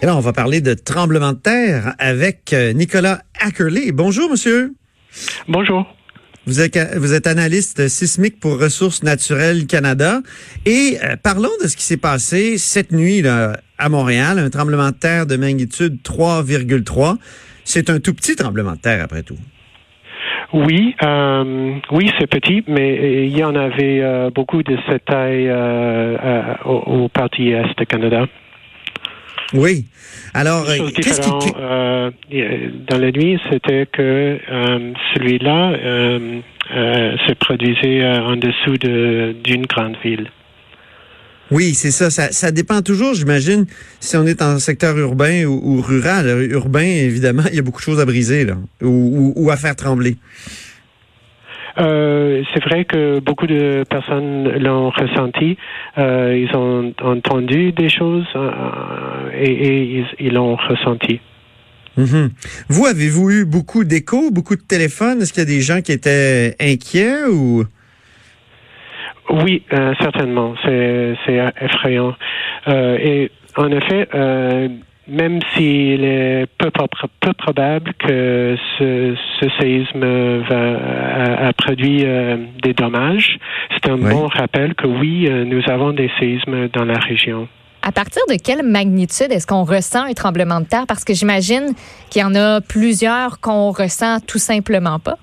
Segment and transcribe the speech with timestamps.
[0.00, 3.90] Et là, on va parler de tremblement de terre avec euh, Nicolas Ackerley.
[3.92, 4.74] Bonjour, monsieur.
[5.48, 5.86] Bonjour.
[6.46, 10.20] Vous êtes, vous êtes analyste sismique pour Ressources naturelles Canada.
[10.66, 14.90] Et euh, parlons de ce qui s'est passé cette nuit là, à Montréal, un tremblement
[14.90, 17.16] de terre de magnitude 3,3.
[17.64, 19.38] C'est un tout petit tremblement de terre, après tout.
[20.52, 25.48] Oui, euh, oui, c'est petit, mais il y en avait euh, beaucoup de cette taille
[25.48, 28.26] euh, euh, au, au parti est de Canada.
[29.54, 29.86] Oui.
[30.34, 31.52] Alors, euh, qu'est-ce qui...
[31.58, 32.10] euh,
[32.88, 36.40] dans la nuit, c'était que euh, celui-là euh,
[36.74, 40.30] euh, se produisait euh, en dessous de- d'une grande ville.
[41.50, 42.10] Oui, c'est ça.
[42.10, 42.30] ça.
[42.30, 43.64] ça dépend toujours, j'imagine,
[44.00, 46.26] si on est en secteur urbain ou, ou rural.
[46.50, 49.56] Urbain, évidemment, il y a beaucoup de choses à briser là, ou, ou- ou à
[49.56, 50.16] faire trembler.
[51.78, 55.56] Euh, c'est vrai que beaucoup de personnes l'ont ressenti.
[55.96, 61.20] Euh, ils ont entendu des choses euh, et, et ils- l'ont ressenti.
[61.96, 62.30] Mhm.
[62.68, 65.20] Vous, avez-vous eu beaucoup d'échos, beaucoup de téléphones?
[65.20, 67.64] Est-ce qu'il y a des gens qui étaient inquiets ou...
[69.30, 69.62] Oui,
[70.00, 70.54] certainement.
[70.64, 71.14] C'est
[71.60, 72.14] effrayant.
[72.66, 74.08] Et en effet,
[75.08, 76.86] même s'il est peu, pro-
[77.20, 80.04] peu probable que ce, ce séisme
[80.48, 83.38] va, a, a produit euh, des dommages,
[83.72, 84.10] c'est un Oui.
[84.12, 87.48] bon rappel que oui, euh, nous avons des séismes dans la région.
[87.82, 90.84] À partir de quelle magnitude est-ce qu'on ressent un tremblement de terre?
[90.86, 91.72] Parce que j'imagine
[92.10, 95.16] qu'il y en a plusieurs qu'on ressent tout simplement pas.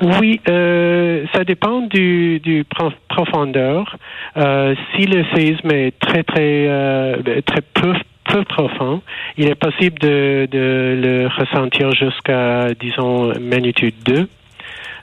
[0.00, 3.96] Oui, euh, ça dépend du, du prof- profondeur.
[4.36, 7.94] Euh, si le séisme est très très euh, très peu,
[8.44, 9.02] profond,
[9.36, 14.28] il est possible de, le ressentir jusqu'à disons magnitude 2.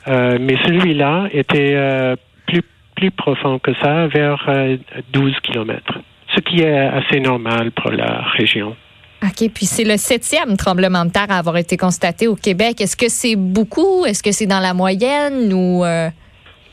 [0.07, 2.15] Euh, mais celui-là était euh,
[2.47, 2.61] plus
[2.95, 4.77] plus profond que ça, vers euh,
[5.11, 5.99] 12 kilomètres,
[6.33, 8.75] ce qui est assez normal pour la région.
[9.23, 12.79] OK, puis c'est le septième tremblement de terre à avoir été constaté au Québec.
[12.79, 14.05] Est-ce que c'est beaucoup?
[14.05, 15.83] Est-ce que c'est dans la moyenne ou...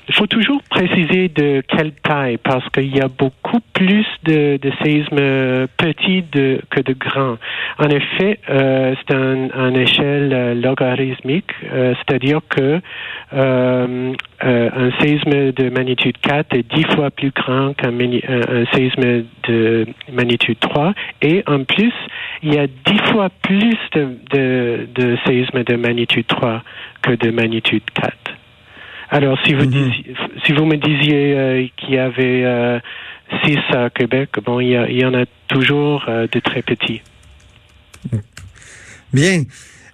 [0.09, 4.73] Il faut toujours préciser de quelle taille parce qu'il y a beaucoup plus de, de
[4.83, 6.25] séismes euh, petits
[6.71, 7.37] que de grands.
[7.79, 12.81] En effet, euh, c'est un, une échelle euh, logarithmique, c'est-à-dire que
[14.45, 19.87] un séisme de magnitude 4 est dix fois plus grand qu'un un, un séisme de
[20.13, 21.93] magnitude 3 et en plus,
[22.43, 26.63] il y a dix fois plus de, de séismes de magnitude 3
[27.03, 28.22] que de magnitude 4.
[29.13, 29.71] Alors, si vous, Mhm.
[29.71, 30.15] disiez-
[30.45, 32.81] si vous me disiez euh, qu'il y avait euh,
[33.45, 37.03] six à Québec, bon, il y, en a toujours euh, de très petits.
[39.13, 39.43] Bien.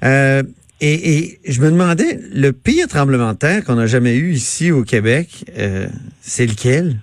[0.04, 0.42] Euh,
[0.80, 4.70] et, et je me demandais, le pire tremblement de terre qu'on a jamais eu ici
[4.70, 5.44] au Québec,
[6.20, 7.00] c'est lequel?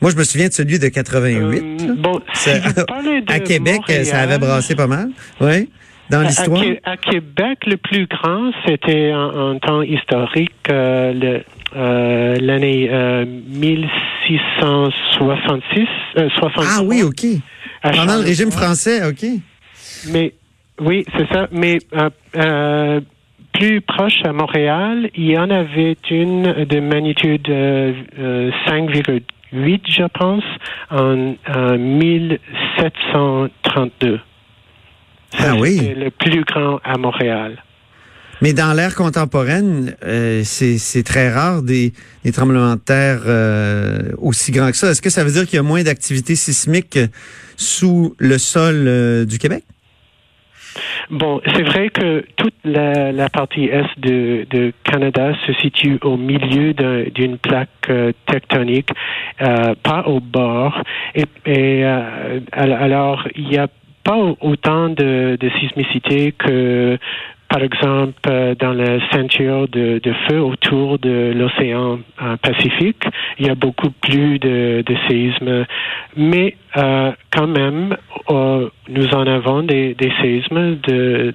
[0.00, 1.38] Moi, je me souviens de celui de 88.
[1.62, 1.94] Euh, là.
[1.96, 5.08] bon, si Ça- vous parlez de à Québec, Montréal, ça avait brassé pas mal.
[5.40, 5.70] Oui.
[6.10, 6.60] Dans à- l'histoire?
[6.60, 11.40] À, Qué- à Québec, le plus grand, c'était en, en temps historique euh,
[11.76, 15.86] euh, l'année euh, 1666.
[16.18, 17.24] euh, 63, Ah oui, OK.
[17.82, 19.24] Pendant le régime français, OK.
[20.10, 20.32] Mais
[20.80, 21.48] oui, c'est ça.
[21.52, 21.78] Mais
[23.52, 30.02] plus proche à Montréal, il y en avait une de magnitude euh, euh, 5,8, je
[30.18, 30.42] pense,
[30.90, 34.18] en, en 1732.
[35.38, 35.78] Ah oui.
[35.78, 37.62] C'était le plus grand à Montréal.
[38.42, 41.92] Mais dans l'ère contemporaine, euh, c'est c'est très rare des,
[42.24, 44.90] des tremblements de terre euh, aussi grands que ça.
[44.90, 47.06] Est-ce que ça veut dire qu'il y a moins d'activité sismique euh,
[47.56, 49.64] sous le sol euh, du Québec?
[51.10, 56.16] Bon, c'est vrai que toute la, la partie est de, de Canada se situe au
[56.16, 58.88] milieu d'un- d'une plaque euh, tectonique,
[59.40, 60.82] euh, pas au bord.
[61.14, 63.68] Et, et, euh, al- alors, il n'y a
[64.04, 66.98] pas au- autant de, sismicité que,
[67.48, 73.04] par exemple, euh, dans la ceinture de, feu autour de l'océan euh, Pacifique.
[73.38, 75.64] Il y a beaucoup plus de, séismes.
[76.16, 77.96] Mais euh, quand même,
[78.28, 81.34] nous en avons des, séismes de,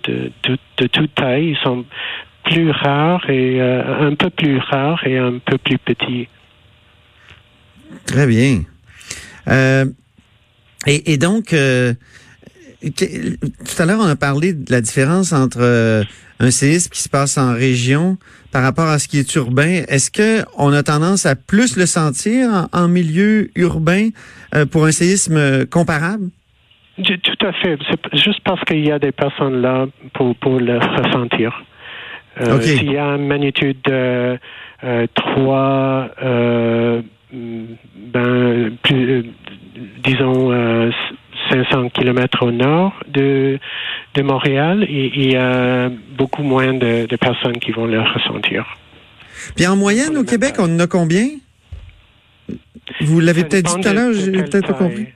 [0.91, 1.49] toute taille.
[1.49, 1.85] Ils sont
[2.43, 6.27] plus rares et un peu plus rares et un peu plus petits.
[8.05, 8.61] Très bien.
[10.87, 11.53] Et, donc,
[12.81, 16.03] tout à l'heure, on a parlé de la différence entre euh,
[16.39, 18.17] un séisme qui se passe en région
[18.51, 19.83] par rapport à ce qui est urbain.
[19.87, 24.09] Est-ce que on a tendance à plus le sentir en, en milieu urbain
[24.55, 26.29] euh, pour un séisme euh, comparable?
[27.03, 27.77] Tout à fait.
[27.89, 31.63] C'est juste parce qu'il y a des personnes là pour, pour le ressentir.
[32.41, 32.63] Euh, OK.
[32.63, 34.37] S'il y a une magnitude de
[34.83, 37.01] euh, 3, euh,
[37.33, 37.63] mm,
[38.13, 39.25] ben, plus,
[40.03, 40.51] disons,
[41.49, 43.59] 500 kilomètres au nord de,
[44.15, 48.65] de Montréal, et il y a beaucoup moins de, de personnes qui vont le ressentir.
[49.55, 51.27] Puis en moyenne, au Québec, on en a combien?
[53.01, 55.07] Vous l'avez peut-être dit tout à l'heure, de j'ai peut-être pas compris.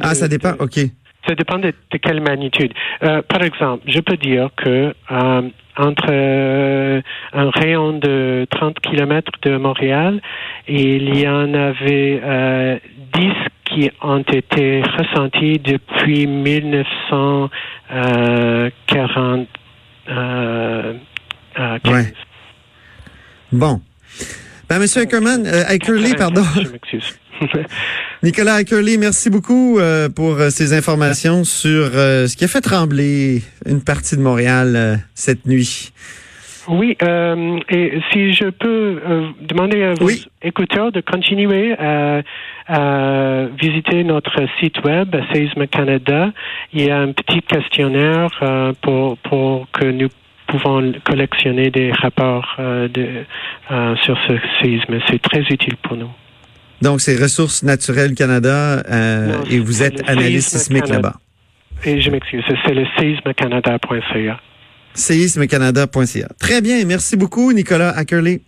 [0.00, 0.78] Ah, ça dépend, de- OK.
[1.26, 2.72] Ça dépend de, de quelle magnitude.
[3.02, 5.42] Euh, par exemple, je peux dire que euh,
[5.76, 7.00] entre euh,
[7.32, 10.20] un rayon de 30 km de Montréal,
[10.66, 12.78] il y en avait euh,
[13.14, 13.30] 10
[13.78, 17.50] qui ont été ressentis depuis 1940.
[20.10, 20.94] Euh,
[21.58, 21.92] euh, 15.
[21.92, 22.12] Ouais.
[23.52, 23.80] Bon.
[24.68, 26.44] Ben, Monsieur Ackerman, euh, Ackerley, pardon.
[26.54, 26.98] Je.
[28.22, 32.60] Nicolas Ackerley, merci beaucoup euh, pour euh, ces informations sur euh, ce qui a fait
[32.60, 35.92] trembler une partie de Montréal euh, cette nuit.
[36.68, 40.26] Oui, euh, et si je peux euh, demander à vos Oui.
[40.42, 42.20] écouteurs de continuer à,
[42.66, 46.30] à visiter notre site web Séisme Canada.
[46.74, 50.08] Il y a un petit questionnaire euh, pour, pour que nous
[50.46, 53.24] pouvons collectionner des rapports euh, de,
[53.70, 54.98] euh, sur ce séisme.
[55.08, 56.10] C'est très utile pour nous.
[56.82, 61.14] Donc, c'est Ressources naturelles Canada euh, Non, et vous êtes analyste sismique là-bas.
[61.84, 64.40] Et je m'excuse, c'est le séismecanada.ca.
[64.98, 66.28] séismecanada.ca.
[66.38, 68.42] Très bien, merci beaucoup Nicolas Ackerley.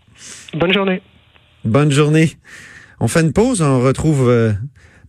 [0.55, 1.03] Bonne journée.
[1.65, 2.33] Bonne journée.
[3.01, 4.53] On fait une pause, on retrouve euh,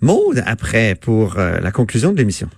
[0.02, 2.50] Maude après pour euh, la conclusion de l'émission.